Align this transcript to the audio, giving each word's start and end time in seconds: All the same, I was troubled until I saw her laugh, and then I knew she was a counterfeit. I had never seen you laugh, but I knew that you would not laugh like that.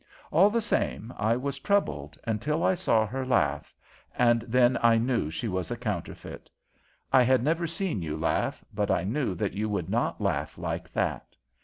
All 0.31 0.49
the 0.49 0.61
same, 0.63 1.13
I 1.15 1.35
was 1.35 1.59
troubled 1.59 2.17
until 2.23 2.63
I 2.63 2.73
saw 2.73 3.05
her 3.05 3.23
laugh, 3.23 3.71
and 4.17 4.41
then 4.47 4.75
I 4.81 4.97
knew 4.97 5.29
she 5.29 5.47
was 5.47 5.69
a 5.69 5.77
counterfeit. 5.77 6.49
I 7.13 7.21
had 7.21 7.43
never 7.43 7.67
seen 7.67 8.01
you 8.01 8.17
laugh, 8.17 8.65
but 8.73 8.89
I 8.89 9.03
knew 9.03 9.35
that 9.35 9.53
you 9.53 9.69
would 9.69 9.91
not 9.91 10.19
laugh 10.19 10.57
like 10.57 10.91
that. 10.93 11.35